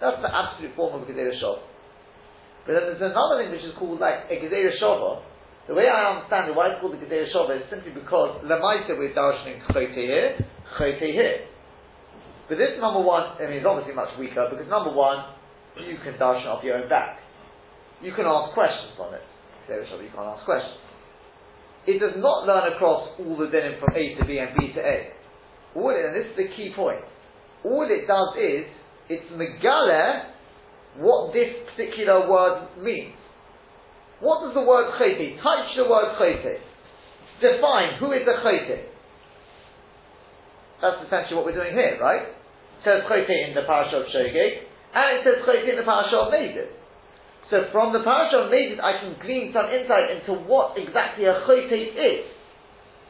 [0.00, 1.64] That's the absolute form of Gezerah Shov.
[2.66, 5.22] But then there's another thing which is called like a Gezerah Shava.
[5.66, 8.94] The way I understand it, why it's called the Gezerah Shava is simply because Lamaita
[8.98, 10.36] we're darshaning Chote here,
[10.78, 11.48] Chote here.
[12.48, 15.34] But this number one, I mean, is obviously much weaker because number one,
[15.82, 17.18] you can darshan off your own back.
[18.02, 19.24] You can ask questions on it.
[19.66, 20.85] You can't ask questions.
[21.86, 24.80] It does not learn across all the dinim from A to B and B to
[24.80, 25.12] A.
[25.76, 27.04] All it, and this is the key point.
[27.64, 28.66] All it does is
[29.08, 30.34] it's megale
[30.98, 33.14] what this particular word means.
[34.20, 35.36] What does the word chayte?
[35.42, 36.58] Touch the word chayte.
[37.40, 38.88] Define who is the chayte.
[40.80, 42.22] That's essentially what we're doing here, right?
[42.22, 44.66] It says chayte in the parasha of Shogeg.
[44.96, 46.72] And it says Chayte in the parasha of Mezid.
[47.50, 51.46] So from the parasha of Mezid, I can glean some insight into what exactly a
[51.46, 52.26] Chayte is.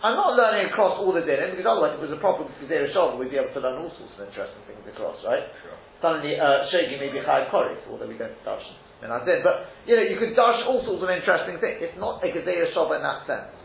[0.05, 2.69] I'm not learning across all the dinim, because otherwise if it was a problem with
[2.69, 5.49] Gezerah Shava, we'd be able to learn all sorts of interesting things across, right?
[5.65, 5.73] Sure.
[6.05, 8.77] Suddenly, uh, Shogi may be Chayav Koris, although we don't darshan.
[9.01, 11.81] And I did, but, you know, you could darshan all sorts of interesting things.
[11.81, 13.57] It's not a Gezerah Shava in that sense.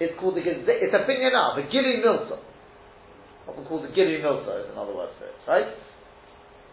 [0.00, 2.40] It's called the Gezerah, it's a binyanah, the Gili Milsa.
[3.44, 5.68] Often called the Gili Milsa is another word for it, right?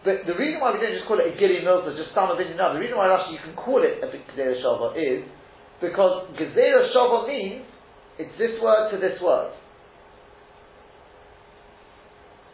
[0.04, 2.56] But the reason why we don't just call it a Gili Milta, just some opinion
[2.56, 5.28] now, the reason why actually you can call it a Gezerah Shava is
[5.80, 7.68] because Gezerah Shava means
[8.16, 9.52] it's this word to this word.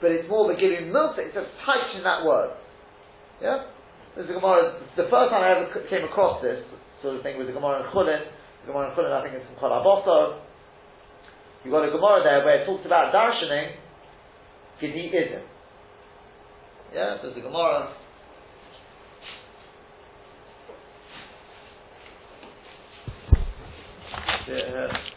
[0.02, 2.58] But it's more of a Gili Milta, it's a touch in that word.
[3.40, 3.70] Yeah?
[4.16, 6.58] There's a Gemara, the first time I ever came across this
[7.00, 8.26] sort of thing was the Gemara in Chulin.
[8.66, 10.42] The Gemara in Chulin, I think it's from Chol Aboso.
[11.62, 13.78] You've got a Gemara there where it talks about darshaning,
[14.80, 15.46] Gedi ism.
[16.94, 17.94] Yeah, there's the Gemara.
[24.48, 25.15] Yeah.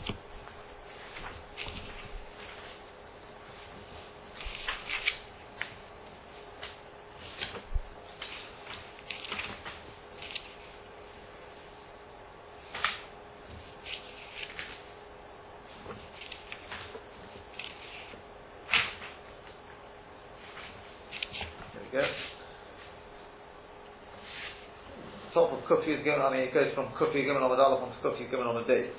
[25.69, 28.29] Kufi is given, I mean, it goes from Kufi given on the on to Kufi
[28.29, 28.89] given on day.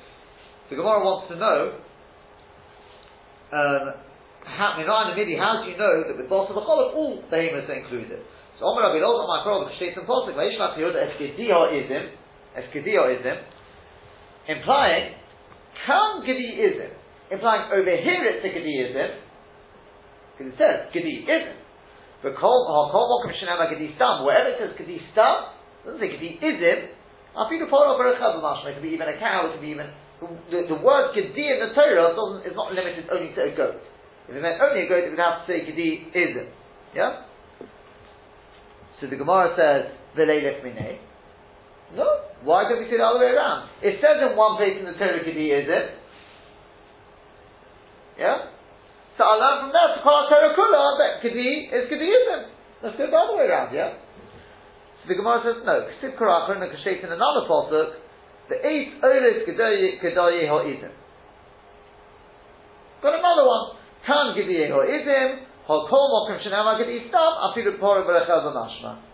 [0.70, 1.74] The Gemara wants to know,
[3.50, 3.84] um,
[4.46, 7.22] how, in the midi, how do you know that with Boss of the Cholov, all
[7.26, 8.22] behemoths are included?
[8.58, 12.14] So, Omer Rabbi Loza, my brother, Shtate and Posik, Vaishmat Yehuda, Eskediha Izim,
[12.54, 13.38] Eskediha Izim,
[14.46, 15.18] implying,
[15.86, 16.94] Kam Gedi Izim,
[17.30, 19.10] implying over here it's a Gedi Izim,
[20.38, 21.59] because it says Gedi Izim.
[22.22, 26.20] But Kol Mokum Shinama Gedi Stam, wherever it says Gedi Stam, doesn't say it could
[26.20, 26.92] be izim.
[27.36, 29.48] Afidu poro berachad It could be even a cow.
[29.48, 29.88] It could be even
[30.20, 33.80] the, the word gedi in the Torah doesn't is not limited only to a goat.
[34.28, 36.48] If it meant only a goat, it would have to say gedi izim.
[36.94, 37.24] Yeah.
[39.00, 40.98] So the Gemara says v'leilef minei.
[41.96, 42.04] No.
[42.44, 43.70] Why don't we say the other way around?
[43.82, 45.96] It says in one place in the Torah gedi izim.
[48.18, 48.52] Yeah.
[49.20, 52.48] So I learn from that to call Torah kula that gedi is gedi izim.
[52.80, 53.68] Let's go the other way around.
[53.76, 54.00] Yeah.
[55.04, 58.00] So the Gemara says, no, Ksiv Karachon, and Kashet in another pasuk,
[58.48, 60.92] the eight Oris Gedaye Ha'izim.
[63.04, 63.76] Got another one.
[64.08, 69.04] Tan Gedaye Ha'izim, Ha'kol Mokim Shanama Gedai Stam, Afidu Porah Berechel Zanashma.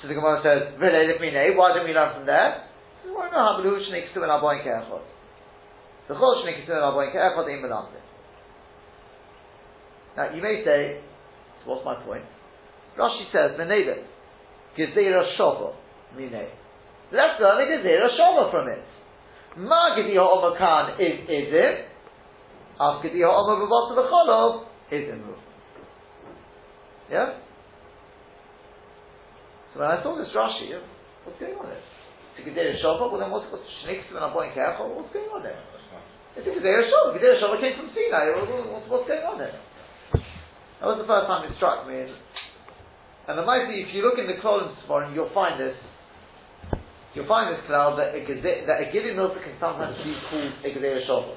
[0.00, 2.70] So the Gemara says, V'leilif Minei, why don't we learn from there?
[3.02, 5.02] Why not have Luhu Shneik Stu and Aboin Ke'echot?
[6.06, 8.09] The Chol Shneik Stu and Aboin Ke'echot Ein Melamde.
[10.16, 11.00] Now you may say,
[11.64, 12.24] what's my point?
[12.98, 14.02] Rashi says, Meneivet,
[14.76, 15.74] Gezerah Shava,
[16.16, 16.48] Mine.
[17.12, 18.84] Let's learn a Gezerah Shava from it.
[19.56, 21.84] Ma Gedi Ha'omakan is Izim,
[22.80, 25.34] Af Gedi Ha'omah B'Bot V'Cholov is Imru.
[27.10, 27.38] Yeah?
[29.74, 30.74] So when I saw this Rashi,
[31.24, 31.82] what's going on here?
[32.36, 34.94] to Gezerah Shava, well then what's, what's Shniksim and Aboin Kechol?
[34.96, 35.58] What's going on there?
[36.36, 37.14] It's a Gezerah Shava.
[37.18, 38.30] Gezerah Shava came from Sinai.
[38.34, 39.54] What- what- What's, what's going on there?
[40.80, 42.08] That was the first time it struck me.
[42.08, 42.12] And,
[43.28, 45.76] and the mighty, if you look in the columns tomorrow, you'll find this.
[47.12, 50.52] You'll find this cloud that a gede- that a Gili Milsa can sometimes be called
[50.64, 51.36] a Gezerah Shava.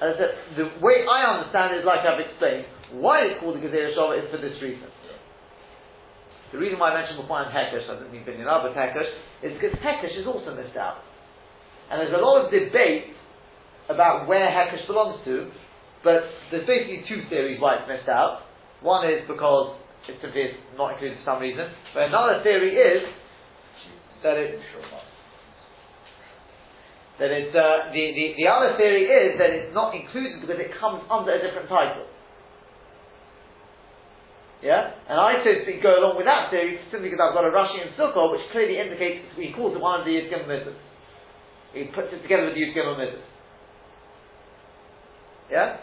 [0.00, 2.66] And I said, the way I understand it is like I've explained.
[2.98, 4.90] Why it's called a Gezerah Shava is for this reason.
[6.50, 9.12] The reason why I mentioned before in Hekesh, I didn't mean Binyan but Hekesh,
[9.44, 11.04] is because Hekesh is also missed out.
[11.92, 13.12] And there's a lot of debate
[13.92, 15.52] about where Hekesh belongs to,
[16.02, 18.47] but there's basically two theories why it's missed out.
[18.82, 19.76] One is because
[20.08, 23.02] it's simply not included for some reason, but another theory is
[24.22, 24.60] that it
[27.18, 30.70] that it's uh, the, the the other theory is that it's not included because it
[30.78, 32.06] comes under a different title.
[34.62, 37.54] Yeah, and I so speak go along with that theory simply because I've got a
[37.54, 40.74] Rashi and which clearly indicates he calls it one of the Yud Gimel
[41.74, 43.18] He puts it together with the Yud Gimel
[45.50, 45.78] Yeah.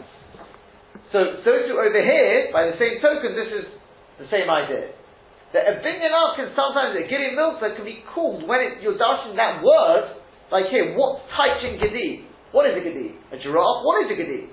[1.12, 3.64] So so too over here, by the same token, this is
[4.18, 4.90] the same idea.
[5.54, 9.38] That a binyan can sometimes a Gili Milsa can be called when it, you're dashing
[9.38, 10.18] that word,
[10.50, 12.26] like here, what type in Gedi?
[12.50, 13.14] What is a Gedi?
[13.30, 13.86] A giraffe?
[13.86, 14.50] What is a Gedi?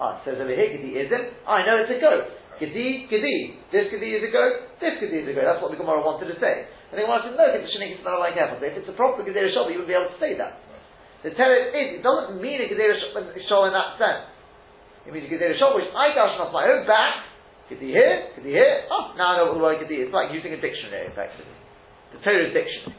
[0.00, 1.26] Ah, it says over here Gedi isn't.
[1.44, 2.32] I know it's a goat.
[2.56, 3.60] Gedi, Gedi.
[3.68, 5.44] This Gedi is a goat, this Gedi is a goat.
[5.44, 6.64] That's what the Gemara wanted to say.
[6.92, 8.60] And the Gemara said, no, it's a Shaniq smell like apple.
[8.60, 10.60] If it's a proper Gedera Shov, you wouldn't be able to say that.
[11.24, 13.00] The Torah is, it doesn't mean a Gedera
[13.48, 14.28] Shov in that sense.
[15.06, 17.26] It means you a Gedera Shov, which I dash off my own back,
[17.68, 19.82] Could Gedi here, Gedi here, oh, now I know what the word.
[19.82, 21.50] It's like using a dictionary, effectively.
[22.14, 22.94] The Torah's dictionary.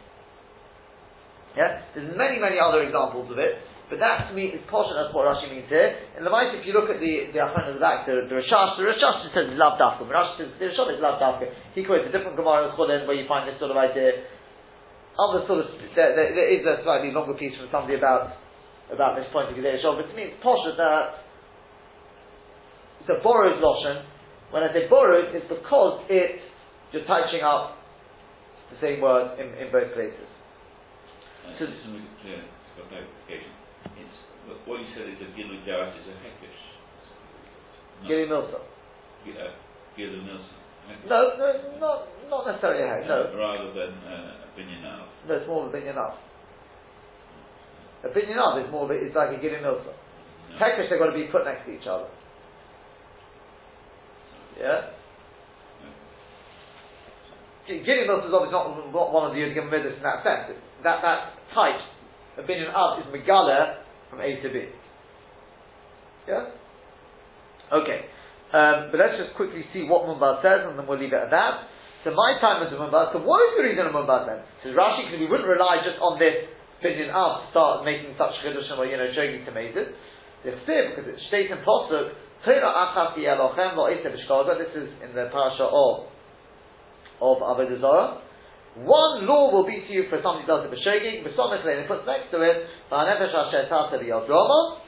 [1.55, 1.85] Yeah?
[1.95, 3.61] There's many, many other examples of it,
[3.93, 5.93] but that to me is portion that's what Rashi means here.
[6.17, 8.35] In the might, if you look at the the Achron of the back, the, the
[8.41, 10.09] Rashash, the Rashash says love dafka.
[10.09, 11.45] When Rashi says the Rashash is love dafka.
[11.77, 14.25] He quotes a different Gemara in Chulin where you find this sort of idea.
[15.13, 18.33] Other sort of there, there, there is a slightly longer piece from somebody about
[18.89, 21.22] about this point of Gedei Shov, but to me it's posher that
[23.03, 24.07] it's a borrowed lotion.
[24.55, 26.39] When I say borrowed, it's because it's
[26.95, 27.75] you're touching up
[28.71, 30.29] the same word in, in both places.
[31.43, 32.41] Uh, So- just to make it clear,
[32.77, 33.51] for clarification,
[33.99, 34.17] it's,
[34.65, 36.61] what- you said is a Gilul Garas is a Hekesh.
[38.01, 38.59] No, Gilly Milsa.
[39.25, 39.51] Gi- uh,
[39.97, 40.59] Gilul Nilsson.
[41.07, 41.47] No, no,
[41.79, 41.97] not
[42.29, 43.07] not necessarily a heck.
[43.07, 45.07] No, Rather than uh, a Binyan Av.
[45.27, 46.13] no, it's more of a binyan av.
[48.03, 49.93] A binyan av is more of a, it's like a gilly milsa.
[50.51, 50.59] No.
[50.59, 52.07] Hekesh they've got to be put next to each other.
[54.59, 54.93] Yeah.
[57.69, 60.59] Milsa is obviously not, not one of the Yud Midas in that sense.
[60.83, 61.19] That that
[61.55, 61.79] type,
[62.37, 64.67] a binyan av, is megala from A to B.
[66.27, 66.51] Yeah.
[67.71, 68.05] Okay.
[68.53, 71.31] Um, but let's just quickly see what Mumbaz says, and then we'll leave it at
[71.31, 71.65] that.
[72.03, 73.15] So my time is a Mumbaz.
[73.15, 74.43] So what is the reason of Mumbaz then?
[74.61, 76.51] Says Rashi, because we wouldn't rely just on this
[76.83, 79.95] binyan av to start making such chidushim or you know jogging tomatoes.
[80.43, 82.11] The chsiv, because it's states in posuk,
[82.43, 82.59] This
[84.75, 86.11] is in the parasha of
[87.23, 88.19] of Avodah Zarah.
[88.75, 92.03] One law will be to you for somebody who does it b'shogig, b'somit and puts
[92.05, 94.79] next to it, v'yodroma.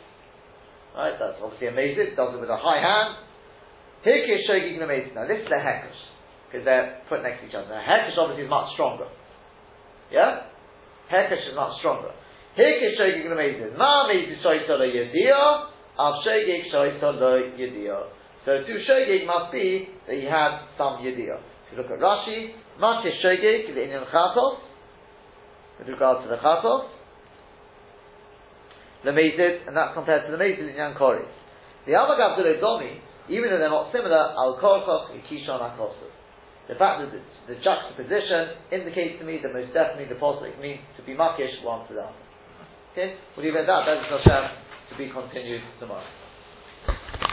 [0.95, 2.15] Right, that's obviously amazing.
[2.15, 3.23] Does it with a high hand.
[4.05, 5.13] Hirkish shogig amazing.
[5.13, 5.99] Now this is the hekesh
[6.47, 7.67] because they're put next to each other.
[7.69, 9.07] Now hekesh obviously is much stronger.
[10.11, 10.47] Yeah,
[11.11, 12.11] hekesh is much stronger.
[12.57, 13.77] Hirkish shogig amazing.
[13.77, 15.74] Ma amazing shoyta lo yedia.
[15.97, 18.03] Av shogig shoyta lo yedia.
[18.43, 21.39] So to shogig must be that he had some yedia.
[21.39, 24.59] If you look at Rashi, Makish shogig the Indian chatos
[25.79, 26.89] with regard to the chatos.
[29.05, 31.29] The Mezid, and that's compared to the Mezid in Yankoris.
[31.85, 36.09] The Amagav Domi, even though they're not similar, Al Korkoch and Kishon Akosu.
[36.67, 40.81] The fact that the, the juxtaposition indicates to me that most definitely the Posik means
[40.97, 42.17] to be Makish one to the other.
[42.93, 43.15] Okay?
[43.37, 43.85] We'll leave it at that.
[43.85, 46.24] That's Hashem to be continued tomorrow.